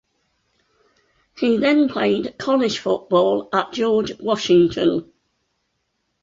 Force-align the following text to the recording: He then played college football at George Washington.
He 1.37 1.57
then 1.57 1.87
played 1.87 2.35
college 2.39 2.79
football 2.79 3.49
at 3.53 3.71
George 3.71 4.17
Washington. 4.19 5.13